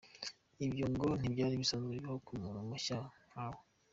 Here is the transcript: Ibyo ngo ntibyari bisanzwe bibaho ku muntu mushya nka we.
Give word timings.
Ibyo 0.65 0.85
ngo 0.91 1.07
ntibyari 1.19 1.55
bisanzwe 1.61 1.89
bibaho 1.95 2.17
ku 2.25 2.31
muntu 2.41 2.59
mushya 2.69 2.97
nka 3.31 3.45
we. 3.51 3.59